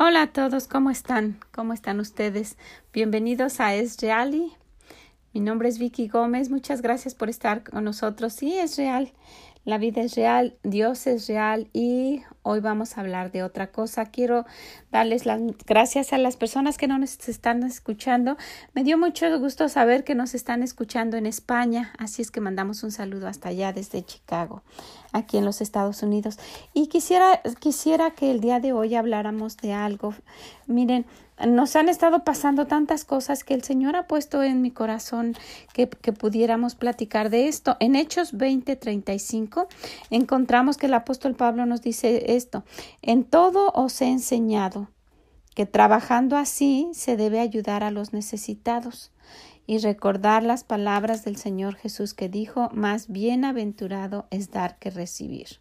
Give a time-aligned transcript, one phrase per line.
[0.00, 1.40] Hola a todos, ¿cómo están?
[1.50, 2.56] ¿Cómo están ustedes?
[2.92, 4.32] Bienvenidos a Es Real.
[5.34, 6.50] Mi nombre es Vicky Gómez.
[6.50, 8.32] Muchas gracias por estar con nosotros.
[8.32, 9.12] Sí, es real.
[9.68, 14.06] La vida es real, Dios es real y hoy vamos a hablar de otra cosa.
[14.06, 14.46] Quiero
[14.90, 18.38] darles las gracias a las personas que no nos están escuchando.
[18.72, 22.82] Me dio mucho gusto saber que nos están escuchando en España, así es que mandamos
[22.82, 24.62] un saludo hasta allá desde Chicago,
[25.12, 26.38] aquí en los Estados Unidos.
[26.74, 30.14] Y quisiera quisiera que el día de hoy habláramos de algo.
[30.66, 31.06] Miren,
[31.46, 35.36] nos han estado pasando tantas cosas que el Señor ha puesto en mi corazón
[35.72, 37.76] que, que pudiéramos platicar de esto.
[37.80, 39.66] En Hechos 20:35
[40.10, 42.64] encontramos que el apóstol Pablo nos dice esto,
[43.02, 44.88] en todo os he enseñado
[45.54, 49.10] que trabajando así se debe ayudar a los necesitados
[49.68, 55.60] y recordar las palabras del Señor Jesús que dijo, más bienaventurado es dar que recibir.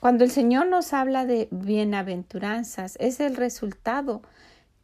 [0.00, 4.22] Cuando el Señor nos habla de bienaventuranzas, es el resultado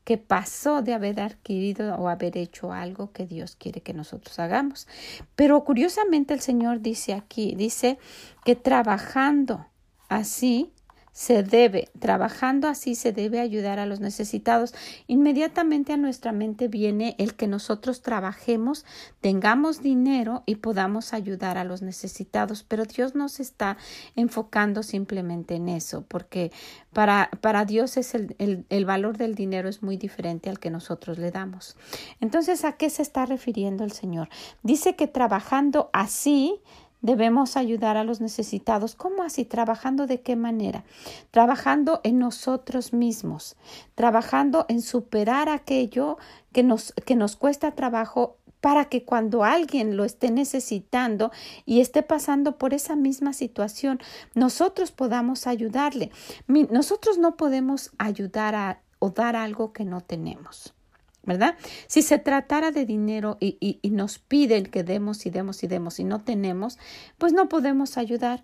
[0.05, 4.87] que pasó de haber adquirido o haber hecho algo que Dios quiere que nosotros hagamos.
[5.35, 7.99] Pero curiosamente el Señor dice aquí, dice
[8.45, 9.67] que trabajando
[10.09, 10.73] así
[11.13, 14.74] se debe, trabajando así se debe ayudar a los necesitados.
[15.07, 18.87] Inmediatamente a nuestra mente viene el que nosotros trabajemos,
[19.21, 22.65] tengamos dinero y podamos ayudar a los necesitados.
[22.66, 23.77] Pero Dios no se está
[24.16, 26.51] enfocando simplemente en eso, porque
[26.93, 30.71] para, para Dios es el, el, el valor del dinero es muy diferente al que
[30.71, 31.77] nosotros le damos.
[32.21, 34.30] Entonces, ¿a qué se está refiriendo el Señor?
[34.63, 36.60] Dice que trabajando así
[37.03, 38.95] Debemos ayudar a los necesitados.
[38.95, 39.45] ¿Cómo así?
[39.45, 40.85] ¿Trabajando de qué manera?
[41.33, 43.57] Trabajando en nosotros mismos,
[43.95, 46.17] trabajando en superar aquello
[46.53, 51.33] que nos, que nos cuesta trabajo para que cuando alguien lo esté necesitando
[51.67, 53.99] y esté pasando por esa misma situación,
[54.35, 56.13] nosotros podamos ayudarle.
[56.47, 60.75] Nosotros no podemos ayudar a, o dar algo que no tenemos.
[61.24, 61.56] ¿Verdad?
[61.87, 65.66] Si se tratara de dinero y, y, y, nos piden que demos y demos y
[65.69, 66.78] demos y no tenemos,
[67.19, 68.43] pues no podemos ayudar.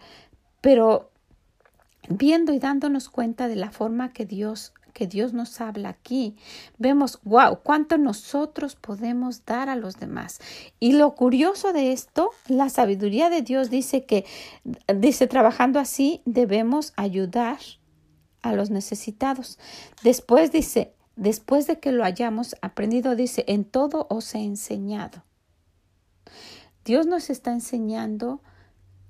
[0.61, 1.11] Pero
[2.09, 6.35] viendo y dándonos cuenta de la forma que Dios que Dios nos habla aquí,
[6.77, 10.41] vemos, wow, cuánto nosotros podemos dar a los demás.
[10.81, 14.25] Y lo curioso de esto, la sabiduría de Dios dice que,
[14.97, 17.59] dice, trabajando así, debemos ayudar
[18.43, 19.61] a los necesitados.
[20.03, 25.25] Después dice, después de que lo hayamos aprendido, dice, en todo os he enseñado.
[26.85, 28.41] Dios nos está enseñando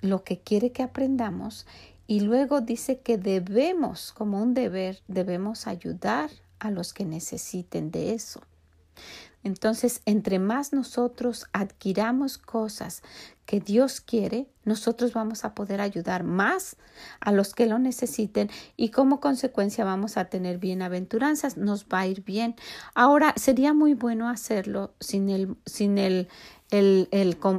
[0.01, 1.67] lo que quiere que aprendamos
[2.07, 8.15] y luego dice que debemos, como un deber, debemos ayudar a los que necesiten de
[8.15, 8.41] eso.
[9.45, 13.03] Entonces, entre más nosotros adquiramos cosas
[13.49, 16.77] que Dios quiere, nosotros vamos a poder ayudar más
[17.19, 22.07] a los que lo necesiten y como consecuencia vamos a tener bienaventuranzas, nos va a
[22.07, 22.57] ir bien.
[22.95, 26.29] Ahora, sería muy bueno hacerlo sin el, sin el,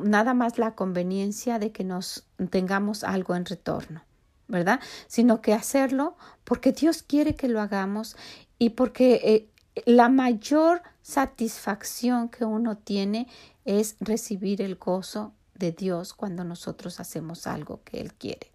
[0.03, 4.03] nada más la conveniencia de que nos tengamos algo en retorno.
[4.47, 4.79] ¿verdad?
[5.07, 8.15] Sino que hacerlo porque Dios quiere que lo hagamos
[8.59, 13.27] y porque eh, la mayor satisfacción que uno tiene
[13.65, 18.51] es recibir el gozo de Dios cuando nosotros hacemos algo que Él quiere.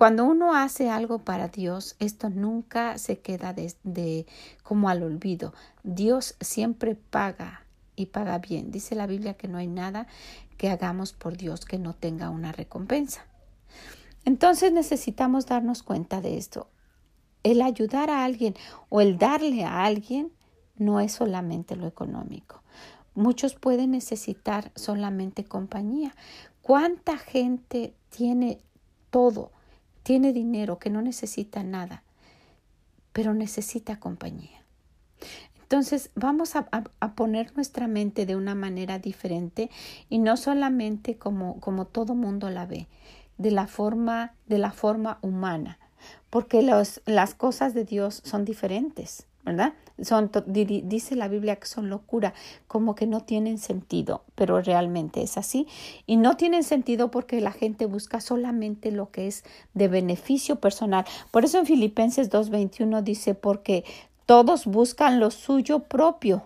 [0.00, 4.26] Cuando uno hace algo para Dios, esto nunca se queda de,
[4.62, 5.52] como al olvido.
[5.82, 7.66] Dios siempre paga
[7.96, 8.70] y paga bien.
[8.70, 10.06] Dice la Biblia que no hay nada
[10.56, 13.26] que hagamos por Dios que no tenga una recompensa.
[14.24, 16.68] Entonces necesitamos darnos cuenta de esto.
[17.42, 18.54] El ayudar a alguien
[18.88, 20.32] o el darle a alguien
[20.76, 22.59] no es solamente lo económico.
[23.20, 26.14] Muchos pueden necesitar solamente compañía.
[26.62, 28.62] ¿Cuánta gente tiene
[29.10, 29.50] todo?
[30.02, 32.02] Tiene dinero que no necesita nada,
[33.12, 34.64] pero necesita compañía.
[35.60, 39.68] Entonces vamos a, a, poner nuestra mente de una manera diferente
[40.08, 42.88] y no solamente como, como todo mundo la ve,
[43.36, 45.78] de la forma, de la forma humana,
[46.30, 49.26] porque los, las cosas de Dios son diferentes.
[49.44, 49.74] ¿verdad?
[50.02, 52.34] Son, dice la Biblia que son locura,
[52.66, 55.66] como que no tienen sentido, pero realmente es así.
[56.06, 59.44] Y no tienen sentido porque la gente busca solamente lo que es
[59.74, 61.04] de beneficio personal.
[61.30, 63.84] Por eso en Filipenses 2.21 dice, porque
[64.26, 66.44] todos buscan lo suyo propio,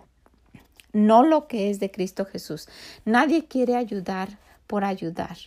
[0.93, 2.67] no lo que es de Cristo Jesús.
[3.05, 5.37] Nadie quiere ayudar por ayudar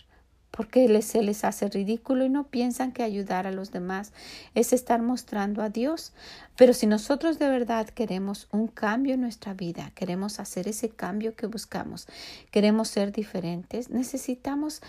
[0.59, 4.11] porque se les hace ridículo y no piensan que ayudar a los demás
[4.55, 6.11] es estar mostrando a Dios.
[6.57, 11.33] Pero si nosotros de verdad queremos un cambio en nuestra vida, queremos hacer ese cambio
[11.33, 12.09] que buscamos,
[12.51, 14.81] queremos ser diferentes, necesitamos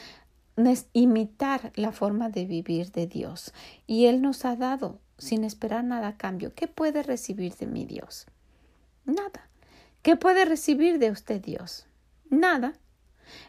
[0.92, 3.54] imitar la forma de vivir de Dios.
[3.86, 8.26] Y Él nos ha dado sin esperar nada cambio, ¿qué puede recibir de mi Dios?
[9.04, 9.48] Nada.
[10.02, 11.86] ¿Qué puede recibir de usted Dios?
[12.28, 12.72] Nada.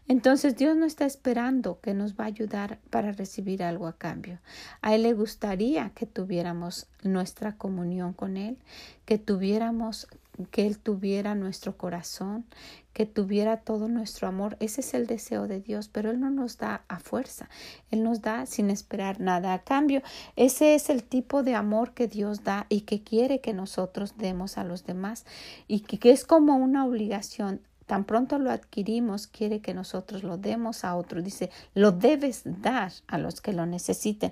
[0.07, 4.39] Entonces Dios no está esperando que nos va a ayudar para recibir algo a cambio.
[4.81, 8.57] A Él le gustaría que tuviéramos nuestra comunión con Él,
[9.05, 10.07] que tuviéramos
[10.49, 12.45] que Él tuviera nuestro corazón,
[12.93, 14.57] que tuviera todo nuestro amor.
[14.59, 17.49] Ese es el deseo de Dios, pero Él no nos da a fuerza,
[17.89, 20.01] Él nos da sin esperar nada a cambio.
[20.35, 24.57] Ese es el tipo de amor que Dios da y que quiere que nosotros demos
[24.57, 25.25] a los demás
[25.67, 30.83] y que, es como una obligación tan pronto lo adquirimos, quiere que nosotros lo demos
[30.83, 31.21] a otro.
[31.21, 34.31] Dice, lo debes dar a los que lo necesiten.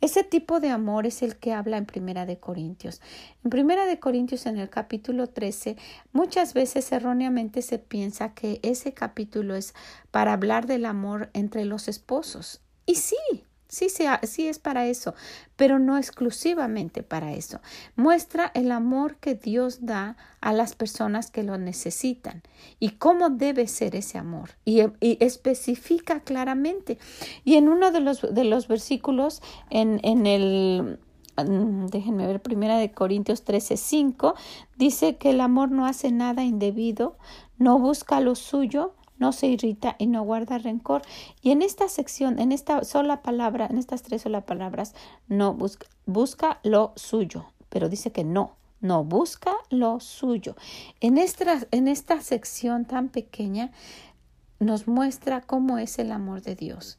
[0.00, 3.00] Ese tipo de amor es el que habla en Primera de Corintios.
[3.44, 5.76] En Primera de Corintios, en el capítulo 13,
[6.12, 9.74] muchas veces erróneamente se piensa que ese capítulo es
[10.10, 12.60] para hablar del amor entre los esposos.
[12.86, 13.16] Y sí,
[13.68, 15.14] Sí, sí, es para eso,
[15.56, 17.60] pero no exclusivamente para eso.
[17.96, 22.42] Muestra el amor que Dios da a las personas que lo necesitan
[22.80, 24.52] y cómo debe ser ese amor.
[24.64, 26.96] Y, especifica claramente.
[27.44, 30.98] Y en uno de los, de los versículos, en, en el
[31.44, 34.34] déjenme ver, primera de Corintios 13, 5,
[34.76, 37.16] dice que el amor no hace nada indebido,
[37.58, 41.02] no busca lo suyo, no se irrita y no guarda rencor.
[41.42, 44.94] Y en esta sección, en esta sola palabra, en estas tres sola palabras,
[45.28, 50.56] no busca, busca lo suyo, pero dice que no, no busca lo suyo.
[51.00, 53.72] En esta, en esta sección tan pequeña
[54.60, 56.98] nos muestra cómo es el amor de Dios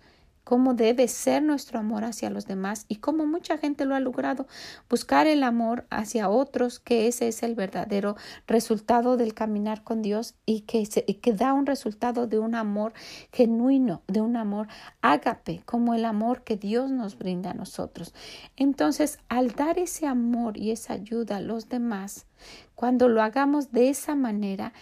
[0.50, 4.48] cómo debe ser nuestro amor hacia los demás y cómo mucha gente lo ha logrado,
[4.90, 8.16] buscar el amor hacia otros, que ese es el verdadero
[8.48, 12.94] resultado del caminar con Dios y que, que da un resultado de un amor
[13.32, 14.70] genuino, de un amor
[15.02, 18.16] ágape, como el amor que Dios nos brinda a nosotros.
[18.58, 22.26] Entonces, al dar ese amor y esa ayuda a los demás,
[22.74, 24.74] cuando lo hagamos de esa manera,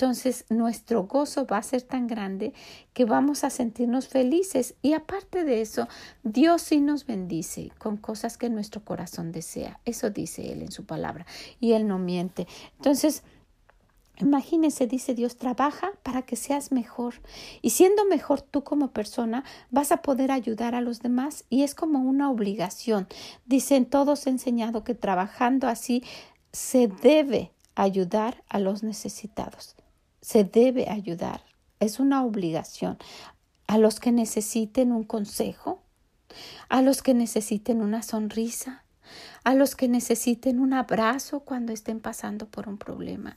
[0.00, 2.54] entonces nuestro gozo va a ser tan grande
[2.94, 5.88] que vamos a sentirnos felices y aparte de eso,
[6.22, 9.78] Dios sí nos bendice con cosas que nuestro corazón desea.
[9.84, 11.26] Eso dice Él en su palabra
[11.60, 12.48] y Él no miente.
[12.76, 13.22] Entonces,
[14.16, 17.14] Imagínese, dice Dios, trabaja para que seas mejor.
[17.62, 21.74] Y siendo mejor tú como persona, vas a poder ayudar a los demás y es
[21.74, 23.06] como una obligación.
[23.46, 26.04] Dicen todos enseñado que trabajando así
[26.52, 29.74] se debe ayudar a los necesitados
[30.20, 31.42] se debe ayudar.
[31.78, 32.98] Es una obligación
[33.66, 35.82] a los que necesiten un consejo,
[36.68, 38.84] a los que necesiten una sonrisa,
[39.44, 43.36] a los que necesiten un abrazo cuando estén pasando por un problema,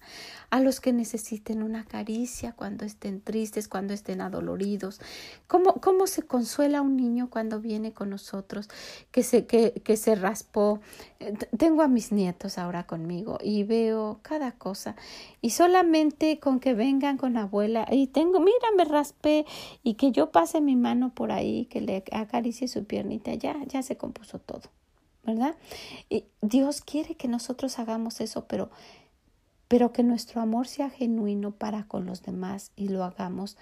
[0.49, 4.99] a los que necesiten una caricia cuando estén tristes, cuando estén adoloridos.
[5.47, 8.69] ¿Cómo, cómo se consuela un niño cuando viene con nosotros
[9.11, 10.81] que se, que, que se raspó?
[11.19, 14.95] Eh, tengo a mis nietos ahora conmigo y veo cada cosa
[15.41, 19.45] y solamente con que vengan con abuela y tengo, mira, me raspé
[19.83, 23.81] y que yo pase mi mano por ahí, que le acaricie su piernita, ya, ya
[23.83, 24.69] se compuso todo.
[25.23, 25.55] ¿Verdad?
[26.09, 28.69] Y Dios quiere que nosotros hagamos eso, pero,
[29.67, 33.57] pero que nuestro amor sea genuino para con los demás y lo hagamos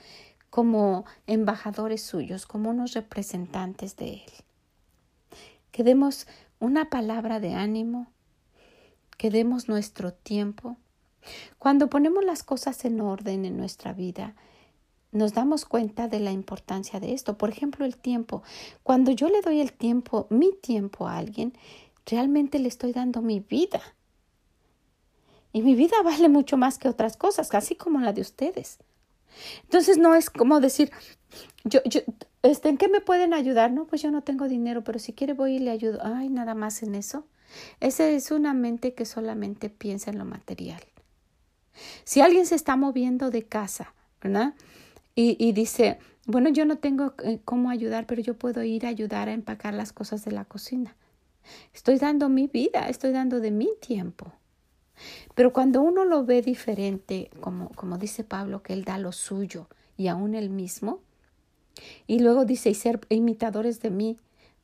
[0.50, 4.32] como embajadores suyos, como unos representantes de Él.
[5.72, 6.28] Que demos
[6.60, 8.08] una palabra de ánimo,
[9.18, 10.78] que demos nuestro tiempo.
[11.58, 14.36] Cuando ponemos las cosas en orden en nuestra vida,
[15.12, 17.38] nos damos cuenta de la importancia de esto.
[17.38, 18.44] Por ejemplo, el tiempo.
[18.84, 21.54] Cuando yo le doy el tiempo, mi tiempo a alguien,
[22.06, 23.82] realmente le estoy dando mi vida.
[25.54, 28.80] Y mi vida vale mucho más que otras cosas, así como la de ustedes.
[29.64, 30.92] Entonces no es como decir,
[31.64, 32.02] yo, yo,
[32.44, 33.72] este, ¿en qué me pueden ayudar?
[33.72, 36.00] No, pues yo no tengo dinero, pero si quiere voy y le ayudo.
[36.04, 37.26] Ay, nada más en eso.
[37.80, 40.82] Esa es una mente que solamente piensa en lo material.
[42.04, 44.54] Si alguien se está moviendo de casa, ¿verdad?
[45.14, 49.28] Y, dice, bueno, yo no tengo eh, cómo ayudar, pero yo puedo ir a ayudar
[49.28, 50.96] a empacar las cosas de la cocina.
[51.74, 54.32] Estoy dando mi vida, estoy dando de mi tiempo.
[55.36, 59.68] Pero cuando uno lo ve diferente, como, como dice Pablo, que él da lo suyo
[59.98, 61.02] y aún él mismo,
[62.08, 64.18] y luego dice, y ser imitadores de mí,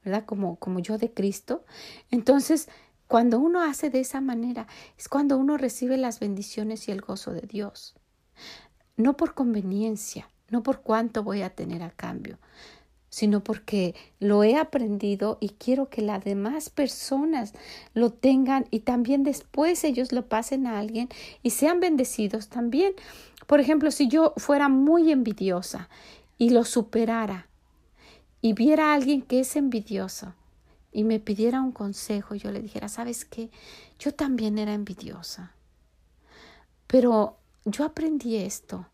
[0.04, 0.26] ¿verdad?
[0.26, 1.66] Como, como yo de Cristo.
[2.12, 2.70] Entonces,
[3.08, 7.32] cuando uno hace de esa manera, es cuando uno recibe las bendiciones y el gozo
[7.32, 7.96] de Dios.
[8.98, 12.38] No por conveniencia, no por cuánto voy a tener a cambio,
[13.10, 17.54] sino porque lo he aprendido y quiero que las demás personas
[17.94, 21.10] lo tengan y también después ellos lo pasen a alguien
[21.42, 22.94] y sean bendecidos también.
[23.48, 25.90] Por ejemplo, si yo fuera muy envidiosa
[26.38, 27.48] y lo superara
[28.42, 30.34] y viera a alguien que es envidioso
[30.92, 33.50] y me pidiera un consejo, yo le dijera, ¿sabes qué?
[34.00, 35.54] Yo también era envidiosa.
[36.88, 38.88] Pero yo aprendí esto,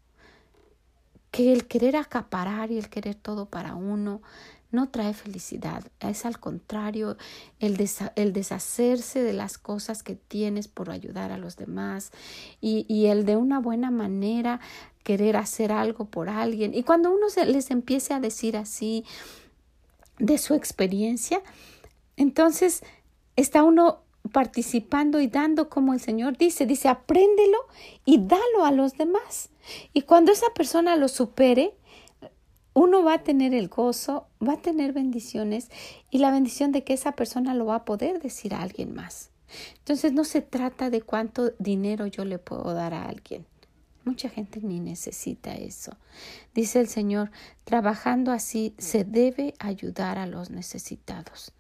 [1.34, 4.22] que el querer acaparar y el querer todo para uno
[4.70, 7.18] no trae felicidad, es al contrario
[7.60, 12.12] el, deshacerse de las cosas que tienes por ayudar a los demás
[12.62, 14.60] y, y, el de una buena manera
[15.04, 16.76] querer hacer algo por alguien.
[16.76, 19.04] Y cuando uno se, les empiece a decir así
[20.20, 21.42] de su experiencia,
[22.16, 22.84] entonces
[23.36, 27.58] está uno participando y dando como el Señor dice, dice, apréndelo
[28.06, 29.50] y dalo a los demás.
[29.94, 31.76] Y cuando esa persona lo supere,
[32.74, 35.70] uno va a tener el gozo, va a tener bendiciones
[36.10, 39.30] y la bendición de que esa persona lo va a poder decir a alguien más.
[39.78, 43.46] Entonces no se trata de cuánto dinero yo le puedo dar a alguien.
[44.06, 45.96] Mucha gente ni necesita eso.
[46.54, 47.32] Dice el Señor,
[47.64, 51.54] trabajando así se debe ayudar a los necesitados.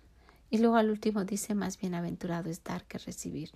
[0.54, 3.50] Y luego al último dice, más bienaventurado es dar que recibir.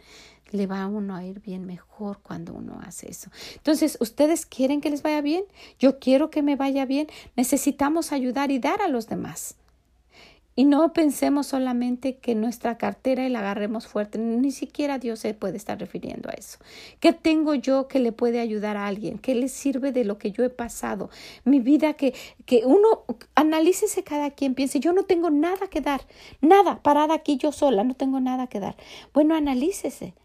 [0.50, 3.30] Le va a uno a ir bien mejor cuando uno hace eso.
[3.54, 5.44] Entonces, ¿ustedes quieren que les vaya bien?
[5.77, 7.06] Yo quiero que me vaya bien.
[7.36, 9.58] Necesitamos ayudar y dar a los demás.
[10.60, 15.36] Y no pensemos solamente que nuestra cartera y la agarremos fuerte, ni siquiera Dios se
[15.36, 16.58] puede estar refiriendo a eso.
[17.00, 19.20] ¿Qué tengo yo que le puede ayudar a alguien?
[19.20, 21.12] ¿Qué le sirve de lo que yo he pasado?
[21.44, 22.16] Mi vida que,
[22.48, 23.04] que uno
[23.36, 26.02] analícese cada quien, piense, yo no tengo nada que dar,
[26.42, 28.78] nada, parada aquí yo sola, no tengo nada que dar.
[29.14, 30.16] Bueno, analícese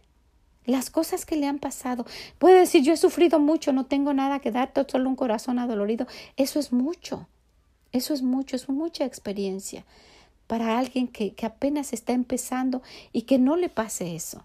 [0.65, 2.07] las cosas que le han pasado.
[2.39, 6.07] Puede decir, yo he sufrido mucho, no tengo nada que dar, solo un corazón adolorido.
[6.39, 7.29] Eso es mucho,
[7.93, 9.85] eso es mucho, es mucha experiencia
[10.47, 12.83] para alguien que, apenas está empezando
[13.13, 14.45] y que no le pase eso.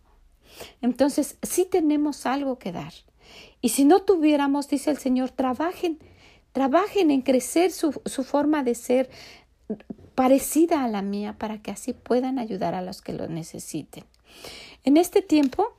[0.82, 2.94] Entonces, sí tenemos algo que dar.
[3.62, 6.00] Y si no tuviéramos, dice el Señor, trabajen,
[6.52, 9.10] trabajen en crecer su, su forma de ser
[10.16, 14.04] parecida a la mía para que así puedan ayudar a los que lo necesiten.
[14.84, 15.74] En este tiempo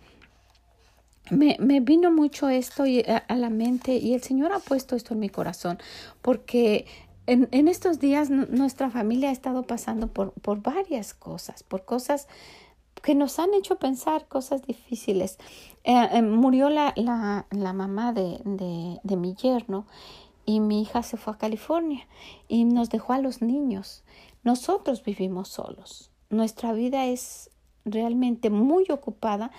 [1.30, 5.20] me, me vino mucho esto a, la mente y el Señor ha puesto esto en
[5.20, 5.78] mi corazón
[6.22, 6.86] porque
[7.28, 12.26] en, estos días nuestra familia ha estado pasando por, por varias cosas, por cosas
[13.02, 15.38] que nos han hecho pensar cosas difíciles.
[15.84, 19.86] Eh, eh, murió la, la, mamá de, de, de, mi yerno
[20.46, 22.06] y mi hija se fue a California
[22.48, 24.02] y nos dejó a los niños.
[24.42, 26.10] Nosotros vivimos solos.
[26.30, 27.50] Nuestra vida es
[27.84, 29.50] realmente muy ocupada,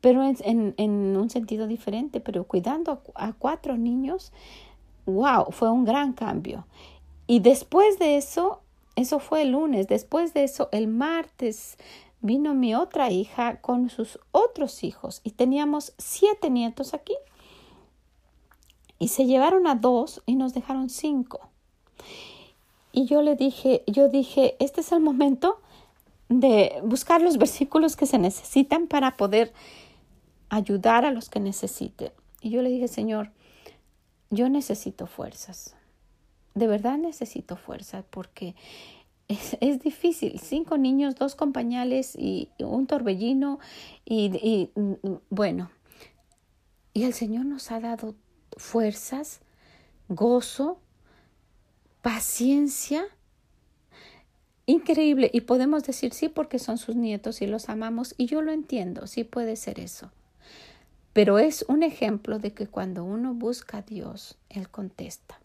[0.00, 4.32] pero en, en, un sentido diferente, pero cuidando a, a cuatro niños,
[5.06, 6.66] wow, fue un gran cambio.
[7.26, 8.60] Y después de eso,
[8.94, 11.76] eso fue el lunes, después de eso, el martes
[12.20, 17.16] vino mi otra hija con sus otros hijos y teníamos siete nietos aquí.
[18.98, 21.50] Y se llevaron a dos y nos dejaron cinco.
[22.92, 25.60] Y yo le dije, yo dije, este es el momento
[26.30, 29.52] de buscar los versículos que se necesitan para poder
[30.48, 32.10] ayudar a los que necesiten.
[32.40, 33.32] Y yo le dije, Señor,
[34.30, 35.75] yo necesito fuerzas
[36.56, 38.56] de verdad necesito fuerza porque
[39.28, 40.40] es, difícil.
[40.40, 43.60] Cinco niños, dos compañales y un torbellino
[44.04, 44.70] y,
[45.30, 45.70] bueno,
[46.94, 48.14] y el Señor nos ha dado
[48.56, 49.40] fuerzas,
[50.08, 50.80] gozo,
[52.00, 53.04] paciencia.
[54.64, 55.30] Increíble.
[55.32, 58.14] Y podemos decir sí porque son sus nietos y los amamos.
[58.16, 60.10] Y yo lo entiendo, sí puede ser eso.
[61.12, 65.38] Pero es un ejemplo de que cuando uno busca a Dios, Él contesta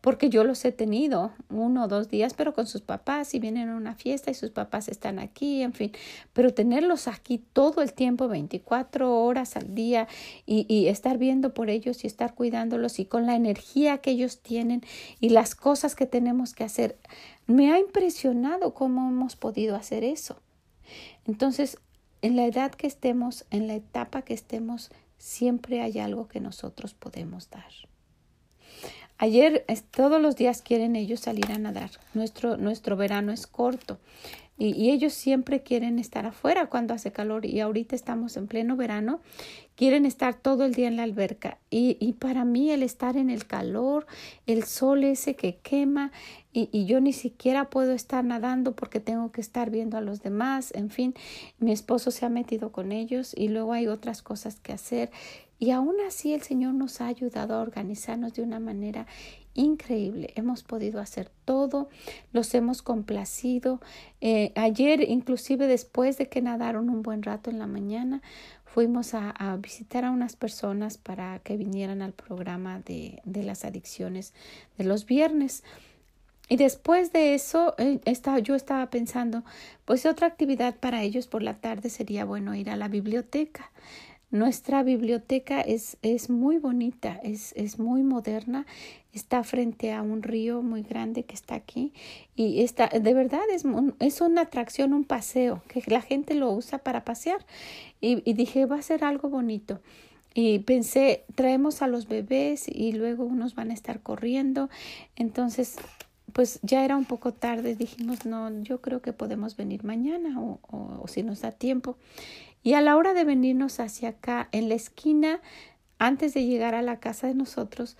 [0.00, 3.68] porque yo los he tenido uno o dos días, pero con sus papás y vienen
[3.68, 5.92] a una fiesta y sus papás están aquí, en fin,
[6.32, 10.06] pero tenerlos aquí todo el tiempo, 24 horas al día
[10.46, 14.40] y, y estar viendo por ellos y estar cuidándolos y con la energía que ellos
[14.40, 14.82] tienen
[15.20, 16.96] y las cosas que tenemos que hacer,
[17.46, 20.40] me ha impresionado cómo hemos podido hacer eso.
[21.26, 21.78] Entonces,
[22.22, 26.94] en la edad que estemos, en la etapa que estemos, siempre hay algo que nosotros
[26.94, 27.87] podemos dar.
[29.18, 31.90] Ayer todos los días quieren ellos salir a nadar.
[32.14, 33.98] Nuestro, nuestro verano es corto
[34.58, 39.20] y, ellos siempre quieren estar afuera cuando hace calor y ahorita estamos en pleno verano.
[39.76, 43.30] Quieren estar todo el día en la alberca y, y para mí el estar en
[43.30, 44.06] el calor,
[44.46, 46.10] el sol ese que quema
[46.52, 50.20] y, y yo ni siquiera puedo estar nadando porque tengo que estar viendo a los
[50.22, 50.72] demás.
[50.74, 51.14] En fin,
[51.60, 55.10] mi esposo se ha metido con ellos y luego hay otras cosas que hacer
[55.60, 59.06] y aún así el Señor nos ha ayudado a organizarnos de una manera
[59.58, 60.32] increíble.
[60.36, 61.88] Hemos podido hacer todo,
[62.32, 63.80] los hemos complacido.
[64.20, 68.22] Eh, ayer, inclusive después de que nadaron un buen rato en la mañana,
[68.64, 74.34] fuimos a, visitar a unas personas para que vinieran al programa de, de las adicciones
[74.76, 75.64] de los viernes.
[76.48, 79.44] Y después de eso, eh, estaba, yo estaba pensando,
[79.84, 83.70] pues otra actividad para ellos por la tarde sería bueno ir a la biblioteca.
[84.30, 88.66] Nuestra biblioteca es, es muy bonita, es, es muy moderna,
[89.18, 91.92] está frente a un río muy grande que está aquí
[92.36, 93.64] y está, de verdad es,
[93.98, 97.44] es una atracción, un paseo, que la gente lo usa para pasear.
[98.00, 99.80] Y, dije, va a ser algo bonito.
[100.32, 104.70] Y pensé, traemos a los bebés y luego unos van a estar corriendo.
[105.16, 105.76] Entonces,
[106.32, 107.74] pues ya era un poco tarde.
[107.74, 111.96] Dijimos, no, yo creo que podemos venir mañana o, o, o si nos da tiempo.
[112.62, 115.40] Y a la hora de venirnos hacia acá, en la esquina,
[115.98, 117.96] antes de llegar a la casa de nosotros,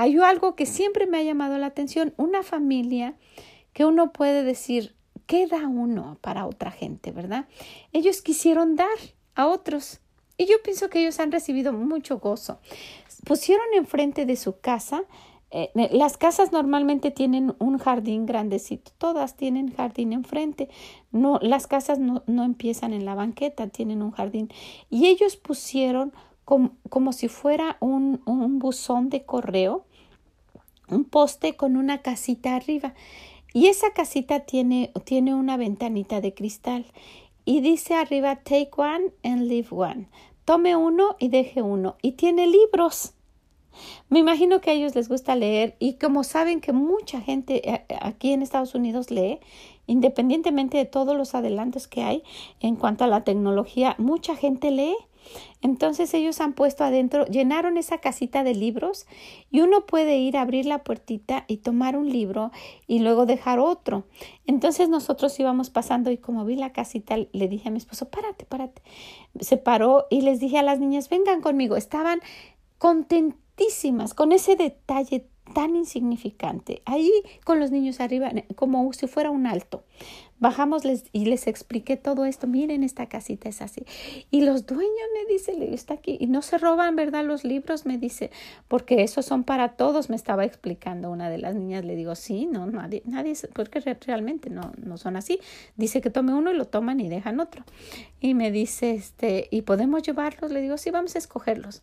[0.00, 3.16] hay algo que siempre me ha llamado la atención, una familia
[3.72, 4.94] que uno puede decir,
[5.26, 7.46] ¿qué da uno para otra gente, verdad?
[7.92, 8.86] Ellos quisieron dar
[9.34, 10.00] a otros
[10.36, 12.60] y yo pienso que ellos han recibido mucho gozo.
[13.24, 15.02] Pusieron enfrente de su casa
[15.50, 20.68] eh, las casas normalmente tienen un jardín grandecito, todas tienen jardín enfrente.
[21.10, 24.50] No, las casas no, no empiezan en la banqueta, tienen un jardín.
[24.90, 26.12] Y ellos pusieron
[26.44, 29.84] como, como si fuera un, un buzón de correo,
[30.90, 32.94] un poste con una casita arriba.
[33.52, 36.86] Y esa casita tiene, tiene una ventanita de cristal.
[37.44, 40.08] Y dice arriba, take one and leave one.
[40.44, 41.96] Tome uno y deje uno.
[42.02, 43.14] Y tiene libros.
[44.08, 47.84] Me imagino que a ellos les gusta leer y como saben que mucha gente eh,
[48.00, 49.40] aquí en Estados Unidos lee,
[49.86, 52.22] independientemente de todos los adelantos que hay
[52.60, 54.96] en cuanto a la tecnología, mucha gente lee.
[55.60, 59.06] Entonces ellos han puesto adentro, llenaron esa casita de libros
[59.50, 62.52] y uno puede ir a abrir la puertita y tomar un libro
[62.86, 64.04] y luego dejar otro.
[64.46, 68.44] Entonces nosotros íbamos pasando y como vi la casita le dije a mi esposo, párate,
[68.44, 68.82] párate.
[69.40, 71.76] Se paró y les dije a las niñas, vengan conmigo.
[71.76, 72.20] Estaban
[72.78, 73.48] contentos
[74.14, 76.82] con ese detalle tan insignificante.
[76.84, 77.10] Ahí
[77.44, 79.82] con los niños arriba, como si fuera un alto.
[80.40, 82.46] Bajamos les, y les expliqué todo esto.
[82.46, 83.84] Miren, esta casita es así.
[84.30, 86.16] Y los dueños me dicen, está aquí.
[86.20, 87.24] Y no se roban, ¿verdad?
[87.24, 88.30] Los libros, me dice,
[88.68, 91.84] porque esos son para todos, me estaba explicando una de las niñas.
[91.84, 95.40] Le digo, sí, no, nadie, nadie, porque realmente no, no son así.
[95.76, 97.64] Dice que tome uno y lo toman y dejan otro.
[98.20, 100.50] Y me dice, este, ¿y podemos llevarlos?
[100.50, 101.82] Le digo, sí, vamos a escogerlos.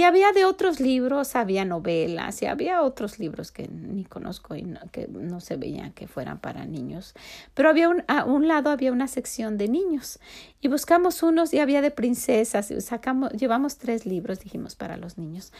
[0.00, 4.64] Y había de otros libros, había novelas y había otros libros que ni conozco y
[4.92, 7.12] que no se veían que fueran para niños.
[7.52, 10.18] Pero había a un lado había una sección de niños
[10.62, 15.18] y buscamos unos y había de princesas y sacamos, llevamos tres libros, dijimos, para los
[15.18, 15.52] niños.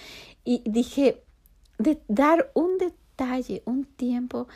[0.42, 1.22] Y dije,
[1.76, 4.48] de dar un detalle, un tiempo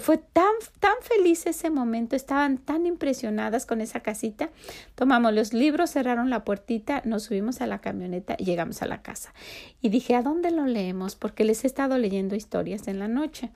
[0.00, 4.50] fue tan, tan feliz ese momento, estaban tan impresionadas con esa casita.
[4.94, 9.02] Tomamos los libros, cerraron la puertita, nos subimos a la camioneta y llegamos a la
[9.02, 9.32] casa.
[9.80, 11.16] Y dije, ¿a dónde lo leemos?
[11.16, 13.50] Porque les he estado leyendo historias en la noche,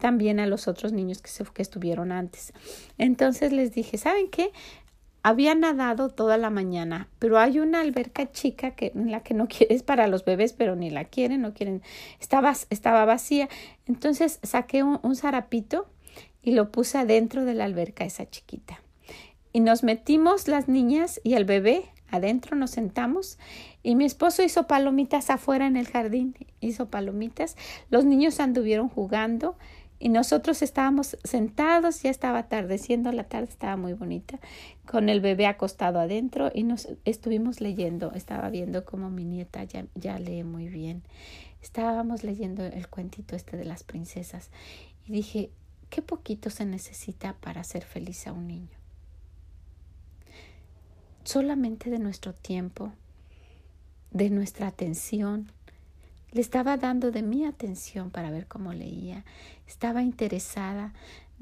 [0.00, 2.52] también a los otros niños que, se, que estuvieron antes.
[2.98, 4.52] Entonces les dije, ¿saben qué?
[5.22, 9.48] Había nadado toda la mañana, pero hay una alberca chica que en la que no
[9.48, 11.82] quiere, es para los bebés, pero ni la quieren, no quieren,
[12.20, 13.48] estaba, estaba vacía.
[13.86, 15.86] Entonces saqué un, un zarapito
[16.42, 18.80] y lo puse adentro de la alberca esa chiquita.
[19.52, 23.38] Y nos metimos las niñas y el bebé adentro, nos sentamos
[23.82, 27.56] y mi esposo hizo palomitas afuera en el jardín, hizo palomitas,
[27.90, 29.56] los niños anduvieron jugando
[29.98, 34.40] y nosotros estábamos sentados, ya estaba atardeciendo, la tarde estaba muy bonita,
[34.92, 39.86] con el bebé acostado adentro y nos estuvimos leyendo, estaba viendo como mi nieta ya,
[39.94, 41.02] ya lee muy bien.
[41.62, 44.50] Estábamos leyendo el cuentito este de las princesas
[45.06, 45.50] y dije,
[45.88, 48.76] qué poquito se necesita para hacer feliz a un niño.
[51.24, 52.92] Solamente de nuestro tiempo,
[54.10, 55.50] de nuestra atención,
[56.32, 59.24] le estaba dando de mi atención para ver cómo leía.
[59.66, 60.92] Estaba interesada.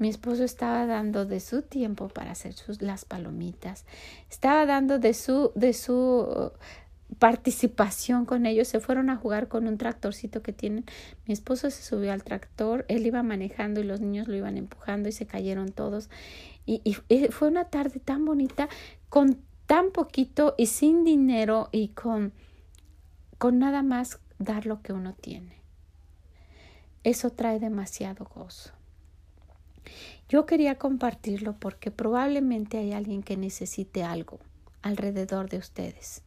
[0.01, 3.85] Mi esposo estaba dando de su tiempo para hacer sus, las palomitas.
[4.31, 6.53] Estaba dando de su, de su
[7.19, 8.67] participación con ellos.
[8.67, 10.85] Se fueron a jugar con un tractorcito que tienen.
[11.27, 15.07] Mi esposo se subió al tractor, él iba manejando y los niños lo iban empujando
[15.07, 16.09] y se cayeron todos.
[16.65, 18.69] Y, y fue una tarde tan bonita,
[19.07, 19.37] con
[19.67, 22.33] tan poquito y sin dinero y con,
[23.37, 25.61] con nada más dar lo que uno tiene.
[27.03, 28.80] Eso trae demasiado gozo.
[30.29, 34.39] Yo quería compartirlo porque probablemente hay alguien que necesite algo
[34.81, 36.23] alrededor de ustedes.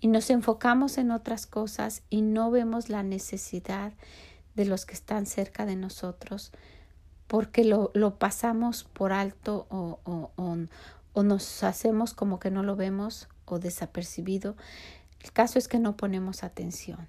[0.00, 3.92] Y nos enfocamos en otras cosas y no vemos la necesidad
[4.54, 6.52] de los que están cerca de nosotros
[7.26, 10.30] porque lo, lo pasamos por alto o, o,
[11.12, 14.56] o nos hacemos como que no lo vemos o desapercibido
[15.26, 17.08] el caso es que no ponemos atención.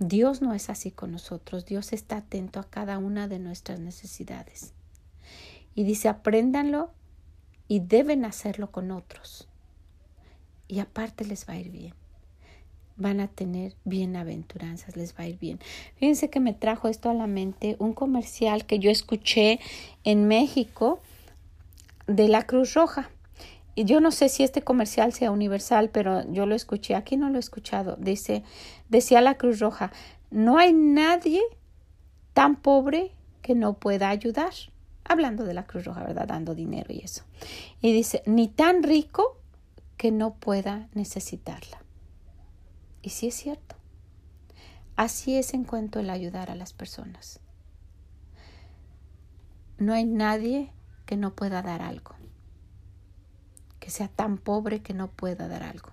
[0.00, 1.66] Dios no es así con nosotros.
[1.66, 4.72] Dios está atento a cada una de nuestras necesidades.
[5.74, 6.90] Y dice, apréndanlo
[7.68, 9.46] y deben hacerlo con otros.
[10.68, 11.94] Y aparte les va a ir bien.
[12.96, 15.60] Van a tener bienaventuranzas, les va a ir bien.
[15.96, 19.60] Fíjense que me trajo esto a la mente un comercial que yo escuché
[20.04, 21.00] en México
[22.06, 23.10] de la Cruz Roja.
[23.74, 26.94] Y yo no sé si este comercial sea universal, pero yo lo escuché.
[26.94, 27.96] Aquí no lo he escuchado.
[27.96, 28.42] Dice,
[28.88, 29.92] decía la Cruz Roja,
[30.30, 31.40] no hay nadie
[32.34, 34.52] tan pobre que no pueda ayudar.
[35.04, 36.28] Hablando de la Cruz Roja, ¿verdad?
[36.28, 37.24] Dando dinero y eso.
[37.80, 39.38] Y dice, ni tan rico
[39.96, 41.82] que no pueda necesitarla.
[43.02, 43.76] Y sí es cierto.
[44.96, 47.40] Así es en cuanto el ayudar a las personas.
[49.78, 50.70] No hay nadie
[51.06, 52.19] que no pueda dar algo
[53.80, 55.90] que sea tan pobre que no pueda dar algo.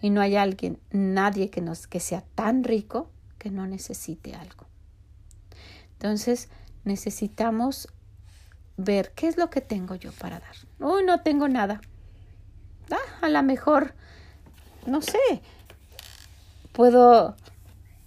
[0.00, 4.66] Y no hay alguien, nadie que, nos, que sea tan rico que no necesite algo.
[5.92, 6.48] Entonces
[6.84, 7.88] necesitamos
[8.76, 10.56] ver qué es lo que tengo yo para dar.
[10.78, 11.80] Uy, no tengo nada.
[12.90, 13.94] Ah, a lo mejor,
[14.86, 15.18] no sé,
[16.72, 17.36] puedo,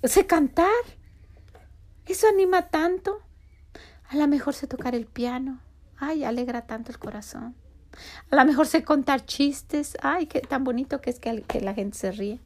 [0.03, 0.71] sé cantar.
[2.05, 3.21] Eso anima tanto.
[4.09, 5.59] A lo mejor sé tocar el piano.
[5.97, 7.55] Ay, alegra tanto el corazón.
[8.31, 9.97] A lo mejor sé contar chistes.
[10.01, 12.39] Ay, qué tan bonito que es que, que la gente se ríe.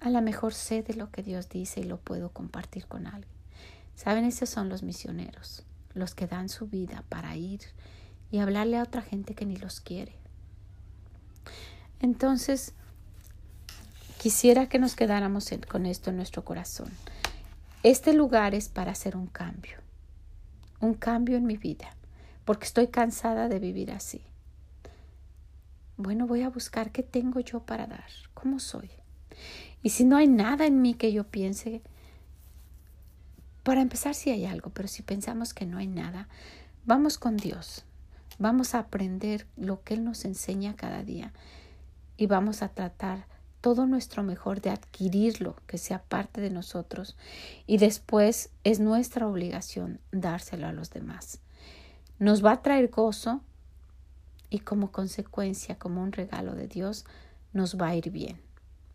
[0.00, 3.32] A lo mejor sé de lo que Dios dice y lo puedo compartir con alguien.
[3.96, 7.60] Saben, esos son los misioneros, los que dan su vida para ir
[8.30, 10.14] y hablarle a otra gente que ni los quiere.
[12.00, 12.74] Entonces,
[14.18, 16.92] quisiera que nos quedáramos con esto en nuestro corazón.
[17.82, 19.78] Este lugar es para hacer un cambio,
[20.80, 21.97] un cambio en mi vida
[22.48, 24.22] porque estoy cansada de vivir así.
[25.98, 28.88] Bueno, voy a buscar qué tengo yo para dar, cómo soy.
[29.82, 31.82] Y si no hay nada en mí que yo piense,
[33.64, 36.26] para empezar sí hay algo, pero si pensamos que no hay nada,
[36.86, 37.84] vamos con Dios.
[38.38, 41.34] Vamos a aprender lo que Él nos enseña cada día
[42.16, 43.26] y vamos a tratar
[43.60, 47.14] todo nuestro mejor de adquirirlo, que sea parte de nosotros
[47.66, 51.42] y después es nuestra obligación dárselo a los demás
[52.18, 53.40] nos va a traer gozo
[54.50, 57.04] y como consecuencia, como un regalo de Dios,
[57.52, 58.40] nos va a ir bien.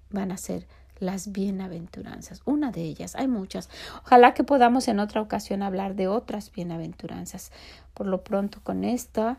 [0.09, 0.67] Van a ser
[0.99, 2.41] las bienaventuranzas.
[2.45, 3.69] Una de ellas, hay muchas.
[4.03, 7.51] Ojalá que podamos en otra ocasión hablar de otras bienaventuranzas.
[7.93, 9.37] Por lo pronto con esta,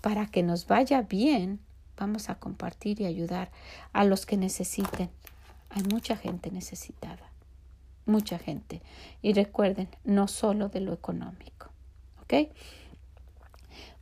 [0.00, 1.60] para que nos vaya bien,
[1.96, 3.50] vamos a compartir y ayudar
[3.92, 5.10] a los que necesiten.
[5.70, 7.30] Hay mucha gente necesitada,
[8.04, 8.82] mucha gente.
[9.22, 11.70] Y recuerden, no solo de lo económico.
[12.22, 12.52] ¿Ok?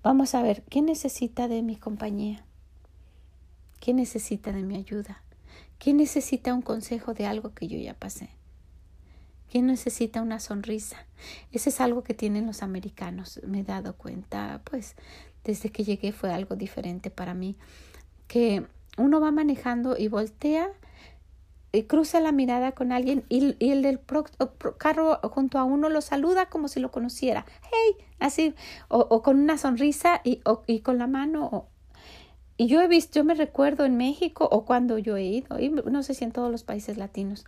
[0.05, 2.45] Vamos a ver, ¿quién necesita de mi compañía?
[3.81, 5.23] ¿Quién necesita de mi ayuda?
[5.79, 8.29] ¿Quién necesita un consejo de algo que yo ya pasé?
[9.51, 10.99] ¿Quién necesita una sonrisa?
[11.53, 13.41] Ese es algo que tienen los americanos.
[13.47, 14.95] Me he dado cuenta, pues,
[15.43, 17.57] desde que llegué fue algo diferente para mí,
[18.29, 18.67] que
[18.99, 20.69] uno va manejando y voltea
[21.83, 24.01] cruza la mirada con alguien y, el del
[24.79, 27.45] carro junto a uno lo saluda como si lo conociera.
[27.63, 28.55] Hey, así,
[28.89, 31.67] o, con una sonrisa y, y con la mano.
[32.57, 35.71] y yo he visto, yo me recuerdo en México o cuando yo he ido, y
[35.71, 37.45] no sé si en todos los países latinos,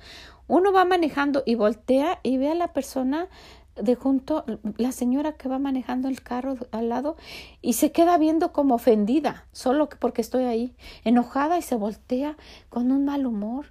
[0.48, 3.28] uno va manejando y voltea y ve a la persona
[3.76, 4.44] de junto,
[4.78, 7.16] la señora que va manejando el carro al lado
[7.60, 12.36] y se queda viendo como ofendida, solo porque estoy ahí, enojada y se voltea
[12.70, 13.66] con un mal humor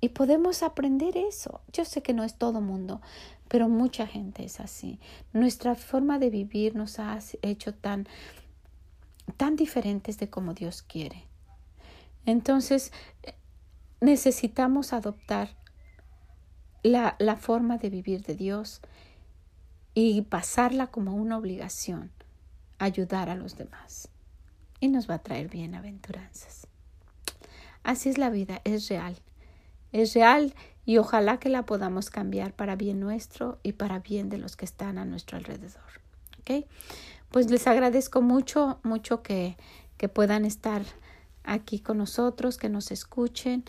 [0.00, 1.60] y podemos aprender eso.
[1.72, 3.00] Yo sé que no es todo mundo,
[3.48, 4.98] pero mucha gente es así.
[5.32, 8.08] Nuestra forma de vivir nos ha hecho tan,
[9.36, 11.24] tan diferentes de como Dios quiere.
[12.24, 12.92] Entonces,
[14.00, 15.56] necesitamos adoptar
[16.82, 18.80] la, la forma de vivir de Dios
[19.92, 22.10] y pasarla como una obligación,
[22.78, 24.08] ayudar a los demás.
[24.80, 26.66] Y nos va a traer bienaventuranzas.
[27.82, 29.16] Así es la vida, es real
[29.92, 34.38] es real y ojalá que la podamos cambiar para bien nuestro y para bien de
[34.38, 35.82] los que están a nuestro alrededor.
[36.40, 36.66] ¿Ok?
[37.30, 39.56] Pues les agradezco mucho, mucho que,
[39.96, 40.82] que puedan estar
[41.44, 43.64] aquí con nosotros, que nos escuchen.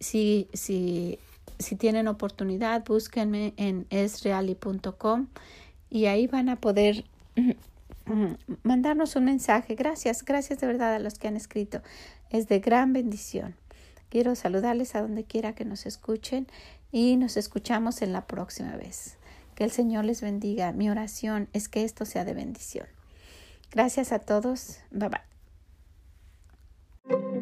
[0.00, 1.18] Si, si,
[1.58, 5.26] si tienen oportunidad, búsquenme en esreali.com
[5.90, 7.04] y ahí van a poder
[8.62, 9.74] mandarnos un mensaje.
[9.74, 11.82] Gracias, gracias de verdad a los que han escrito.
[12.30, 13.54] Es de gran bendición.
[14.12, 16.46] Quiero saludarles a donde quiera que nos escuchen
[16.90, 19.16] y nos escuchamos en la próxima vez.
[19.54, 20.70] Que el Señor les bendiga.
[20.72, 22.86] Mi oración es que esto sea de bendición.
[23.70, 24.80] Gracias a todos.
[24.90, 25.08] Bye
[27.08, 27.32] bye.